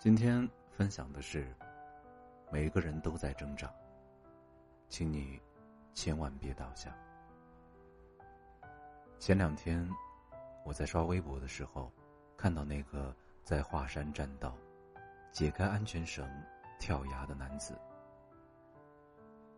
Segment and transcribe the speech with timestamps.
[0.00, 1.46] 今天分享的是，
[2.50, 3.70] 每个人都在挣扎，
[4.88, 5.38] 请你
[5.92, 6.96] 千万别倒下。
[9.18, 9.86] 前两天
[10.64, 11.92] 我在刷微博的时候，
[12.34, 14.56] 看到那个在华山栈道
[15.32, 16.26] 解开安全绳
[16.78, 17.78] 跳崖的男子，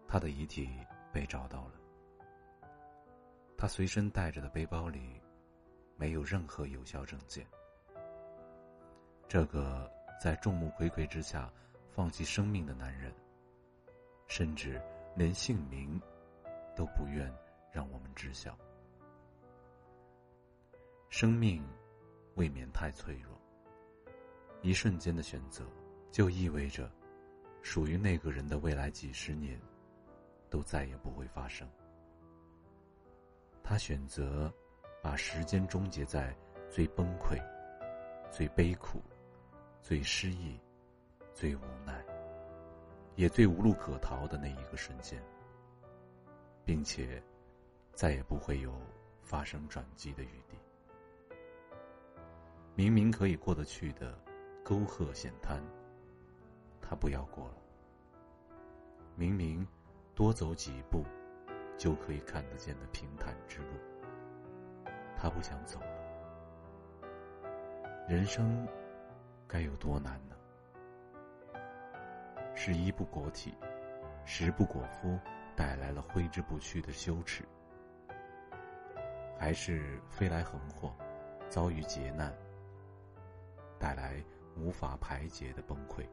[0.08, 0.68] 他的遗体
[1.12, 1.74] 被找到了，
[3.56, 5.22] 他随身带着的背包里
[5.94, 7.46] 没有任何有效证件，
[9.28, 9.88] 这个。
[10.22, 11.52] 在众目睽睽之下
[11.90, 13.12] 放弃生命的男人，
[14.28, 14.80] 甚至
[15.16, 16.00] 连姓名
[16.76, 17.28] 都不愿
[17.72, 18.56] 让我们知晓。
[21.08, 21.60] 生命
[22.36, 23.36] 未免太脆弱，
[24.60, 25.66] 一瞬间的选择
[26.12, 26.88] 就意味着
[27.60, 29.60] 属于那个人的未来几十年
[30.48, 31.68] 都再也不会发生。
[33.60, 34.54] 他选择
[35.02, 36.32] 把时间终结在
[36.70, 37.36] 最崩溃、
[38.30, 39.02] 最悲苦。
[39.82, 40.58] 最失意、
[41.34, 42.02] 最无奈，
[43.16, 45.20] 也最无路可逃的那一个瞬间，
[46.64, 47.20] 并且
[47.92, 48.72] 再也不会有
[49.22, 50.56] 发生转机的余地。
[52.76, 54.16] 明明可以过得去的
[54.64, 55.60] 沟壑险滩，
[56.80, 57.54] 他不要过了；
[59.16, 59.66] 明明
[60.14, 61.04] 多走几步
[61.76, 63.74] 就可以看得见的平坦之路，
[65.16, 65.86] 他不想走了。
[68.08, 68.64] 人生。
[69.52, 70.36] 该有多难呢？
[72.54, 73.54] 是衣不裹体，
[74.24, 75.18] 食不果腹，
[75.54, 77.44] 带来了挥之不去的羞耻；
[79.38, 80.96] 还是飞来横祸，
[81.50, 82.32] 遭遇劫难，
[83.78, 84.24] 带来
[84.56, 86.08] 无法排解的崩溃？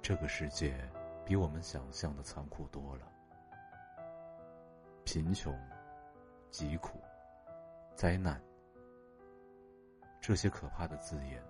[0.00, 0.88] 这个世界
[1.24, 3.12] 比我们想象的残酷多了，
[5.04, 5.52] 贫穷、
[6.52, 7.00] 疾苦、
[7.96, 8.40] 灾难。
[10.28, 11.42] 这些可怕的字眼，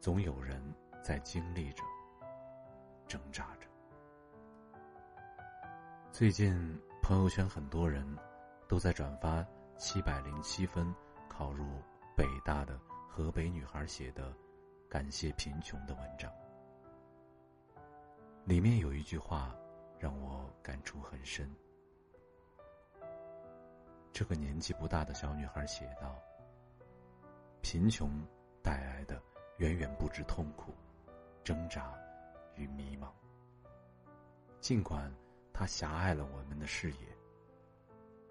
[0.00, 0.60] 总有人
[1.04, 1.84] 在经历着、
[3.06, 3.68] 挣扎着。
[6.10, 6.52] 最近
[7.00, 8.04] 朋友圈很多人
[8.66, 9.46] 都在转发
[9.76, 10.92] 七百零七分
[11.28, 11.64] 考入
[12.16, 12.76] 北大的
[13.08, 14.34] 河北女孩写的
[14.90, 16.28] “感谢贫穷”的文章，
[18.46, 19.54] 里面有一句话
[19.96, 21.48] 让我感触很深。
[24.12, 26.20] 这个年纪不大的小女孩写道。
[27.70, 28.10] 贫穷
[28.62, 29.22] 带来的
[29.58, 30.72] 远远不止痛苦、
[31.44, 31.94] 挣扎
[32.54, 33.10] 与迷茫。
[34.58, 35.14] 尽管
[35.52, 36.96] 它狭隘了我们的视野，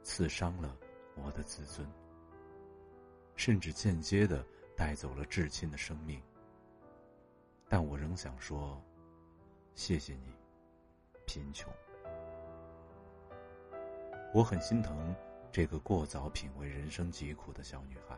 [0.02, 0.75] 刺伤了
[1.14, 1.88] 我的自尊，
[3.36, 4.44] 甚至间接的
[4.75, 6.19] 带走了至亲的生命，
[7.69, 8.84] 但我仍想说：
[9.75, 10.34] 谢谢你，
[11.28, 11.72] 贫穷。
[14.34, 15.16] 我很心疼
[15.52, 18.18] 这个过早品味人生疾苦的小女孩。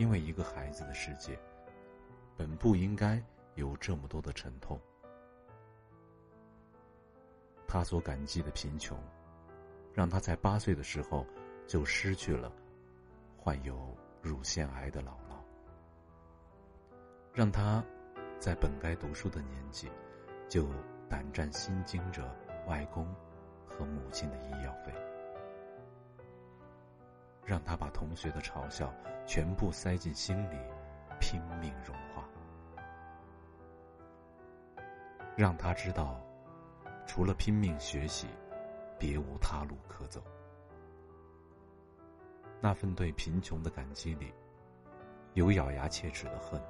[0.00, 1.38] 因为一个孩子的世界，
[2.34, 3.22] 本不应该
[3.56, 4.80] 有这么多的沉痛。
[7.68, 8.98] 他所感激的贫穷，
[9.92, 11.26] 让他在八岁的时候
[11.66, 12.50] 就失去了
[13.36, 15.36] 患有乳腺癌的姥姥，
[17.34, 17.84] 让他
[18.38, 19.90] 在本该读书的年纪
[20.48, 20.66] 就
[21.10, 22.34] 胆战心惊着
[22.66, 23.06] 外公
[23.68, 25.09] 和母亲的医药费。
[27.44, 28.92] 让他把同学的嘲笑
[29.26, 30.56] 全部塞进心里，
[31.20, 32.24] 拼命融化。
[35.36, 36.20] 让他知道，
[37.06, 38.26] 除了拼命学习，
[38.98, 40.22] 别无他路可走。
[42.60, 44.34] 那份对贫穷的感激里，
[45.34, 46.60] 有咬牙切齿的恨，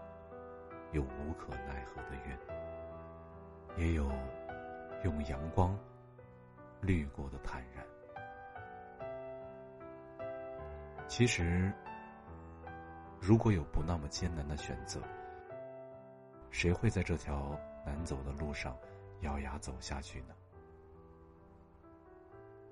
[0.92, 2.38] 有无可奈何的怨，
[3.76, 4.08] 也有
[5.02, 5.76] 用阳光
[6.80, 7.84] 滤过的坦然。
[11.10, 11.72] 其实，
[13.20, 15.02] 如果有不那么艰难的选择，
[16.52, 18.78] 谁会在这条难走的路上
[19.22, 20.34] 咬牙走下去呢？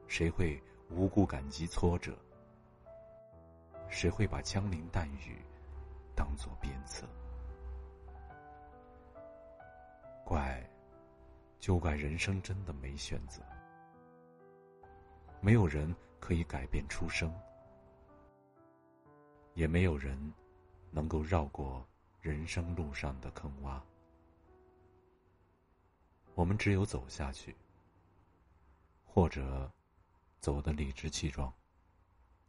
[0.06, 2.16] 谁会无故感激挫折？
[3.88, 5.44] 谁会把枪林弹雨
[6.14, 7.08] 当做鞭策？
[10.24, 10.64] 怪，
[11.58, 13.42] 就怪人生真的没选择。
[15.40, 17.34] 没有人可以改变出生，
[19.58, 20.16] 也没有人
[20.88, 21.84] 能够绕过
[22.20, 23.80] 人生路上的坑洼。
[26.36, 27.56] 我们只有走下去，
[29.04, 29.68] 或者
[30.38, 31.52] 走得理直气壮，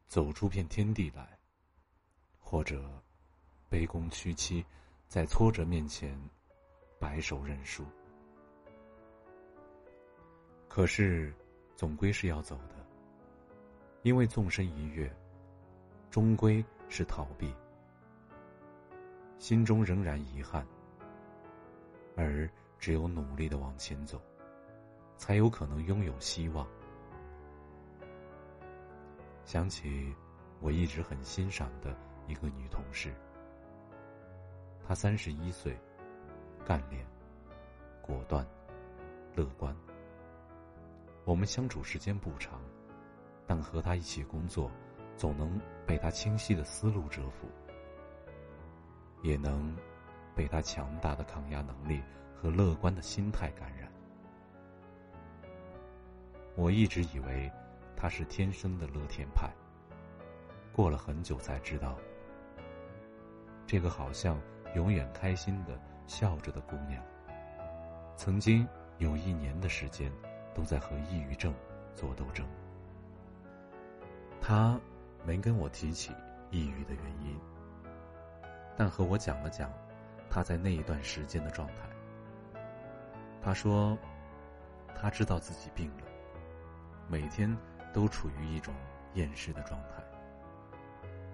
[0.06, 1.35] 走出片天地来，
[2.39, 2.88] 或者
[3.71, 4.63] 卑躬屈膝，
[5.07, 6.15] 在挫折面前
[7.00, 7.83] 摆手认输。
[10.67, 11.33] 可是，
[11.75, 12.85] 总归是要走的，
[14.03, 15.12] 因为纵身一跃，
[16.12, 17.53] 终归是逃避，
[19.38, 20.68] 心中仍然遗憾，
[22.18, 22.50] 而。
[22.81, 24.21] 只有努力的往前走，
[25.18, 26.65] 才有可能拥有希望。
[29.44, 30.15] 想起
[30.62, 31.94] 我一直很欣赏的
[32.25, 33.13] 一个女同事，
[34.88, 35.77] 她三十一岁，
[36.65, 37.06] 干练、
[38.01, 38.47] 果断、
[39.36, 39.75] 乐观。
[41.25, 42.62] 我们相处时间不长，
[43.45, 44.71] 但和她一起工作，
[45.19, 47.48] 总能被他清晰的思路折服，
[49.21, 49.75] 也能
[50.33, 52.01] 被他强大的抗压能力。
[52.42, 53.92] 和乐观的心态感染，
[56.56, 57.51] 我一直以为
[57.98, 59.51] 他是天生的乐天派。
[60.71, 61.98] 过了很久才知道，
[63.68, 64.39] 这个好像
[64.74, 65.77] 永远开心的
[66.07, 67.04] 笑着的姑娘，
[68.15, 68.65] 曾经
[69.00, 70.10] 有一年的时间
[70.56, 71.54] 都在和抑郁症
[71.94, 72.48] 做斗争。
[74.39, 74.80] 她
[75.25, 76.12] 没跟我提起
[76.51, 77.39] 抑郁的原因，
[78.75, 79.71] 但和我讲了讲
[80.30, 81.74] 他在那一段时间的状态。
[83.42, 83.98] 他说
[84.95, 86.04] ：“他知道自己病了，
[87.07, 87.56] 每天
[87.94, 88.74] 都处于一种
[89.13, 90.04] 厌世的状态，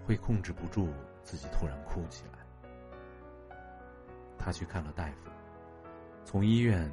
[0.06, 0.94] 会控制不住
[1.24, 3.58] 自己突然哭起来。
[4.38, 5.31] 他去看了大夫，
[6.24, 6.92] 从医院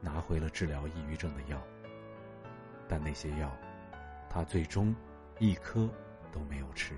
[0.00, 1.58] 拿回了治疗抑郁症的药，
[2.86, 3.50] 但那些药，
[4.28, 4.94] 他最终
[5.38, 5.88] 一颗
[6.32, 6.96] 都没有吃，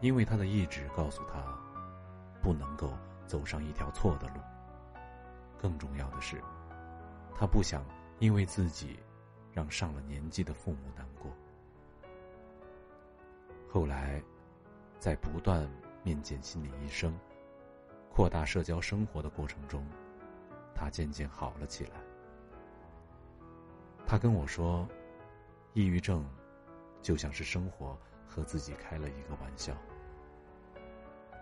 [0.00, 1.42] 因为他的意志告诉他，
[2.42, 2.92] 不能够
[3.26, 4.34] 走上一条错的路。”
[5.60, 6.40] 更重要的是，
[7.34, 7.82] 他不想
[8.18, 8.98] 因为自己
[9.52, 11.32] 让上了年纪的父母难过。
[13.68, 14.22] 后来，
[14.98, 15.66] 在不断
[16.02, 17.18] 面见心理医生、
[18.12, 19.84] 扩大社交生活的过程中，
[20.74, 21.92] 他渐渐好了起来。
[24.06, 24.86] 他跟我说，
[25.72, 26.22] 抑郁症
[27.04, 27.96] 就像是生活
[28.26, 29.76] 和自己开了一个玩笑。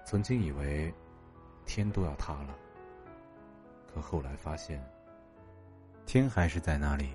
[0.04, 0.92] 曾经以为
[1.64, 2.58] 天都要塌了。
[3.86, 4.84] 可后来发现，
[6.04, 7.14] 天还是在那里，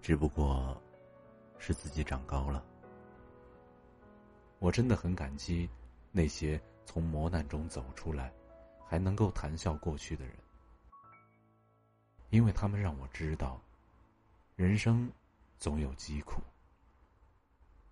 [0.00, 0.80] 只不过
[1.58, 2.64] 是自己长高了。
[4.58, 5.68] 我真的很感激
[6.12, 8.32] 那些从磨难中走出来，
[8.86, 10.34] 还能够谈笑过去的人，
[12.30, 13.60] 因为他们让我知道，
[14.56, 15.10] 人生
[15.58, 16.40] 总有疾苦，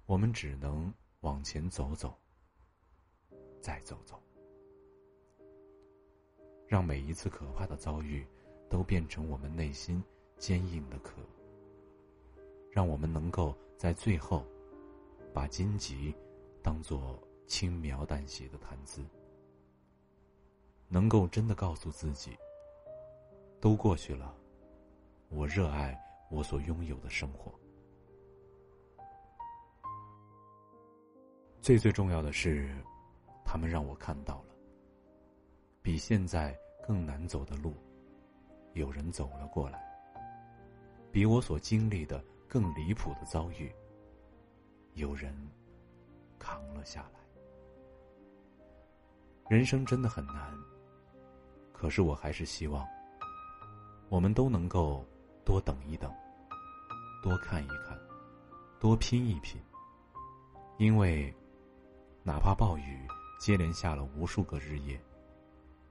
[0.07, 2.15] 我们只能往前走走，
[3.61, 4.21] 再走走。
[6.67, 8.27] 让每一次可怕的遭遇，
[8.69, 10.03] 都变成我们内心
[10.39, 11.23] 坚硬的壳。
[12.71, 14.45] 让我们能够在最后，
[15.33, 16.15] 把荆棘
[16.63, 19.05] 当做轻描淡写的谈资。
[20.89, 22.37] 能够真的告诉自己，
[23.61, 24.35] 都过去了，
[25.29, 25.99] 我热爱
[26.31, 27.53] 我所拥有的生活。
[31.63, 32.69] 最最重要的是，
[33.45, 34.55] 他们让我看到了，
[35.81, 36.55] 比现在。
[36.85, 37.77] 更难走的路，
[38.73, 39.79] 有人走了过来；
[41.13, 43.73] 比我所经历的更离谱的遭遇，
[44.95, 45.33] 有人
[46.41, 47.21] 扛了下来。
[49.49, 50.53] 人生真的很难，
[51.73, 52.85] 可是我还是希望，
[54.09, 55.07] 我们都能够
[55.45, 56.13] 多等一等，
[57.23, 57.97] 多看一看，
[58.81, 59.63] 多拼一拼，
[60.79, 61.33] 因为
[62.25, 63.07] 哪怕暴雨
[63.39, 65.01] 接连下了无数个日夜。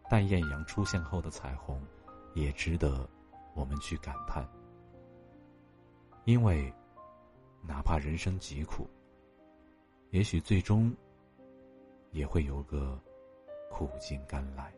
[0.10, 1.82] 但艳阳出现后的彩虹，
[2.34, 3.10] 也值得
[3.54, 4.46] 我们去感叹。
[6.26, 6.74] 因为，
[7.62, 8.90] 哪怕人生疾苦，
[10.10, 10.94] 也许最终
[12.12, 13.02] 也会有个
[13.70, 14.74] 苦尽甘来。